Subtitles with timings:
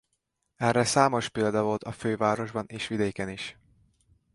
[0.55, 3.57] Erre számos példa volt a fővárosban és vidéken is.